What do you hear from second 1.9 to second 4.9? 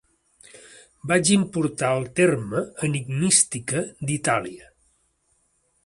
el terme enigmística d'Itàlia.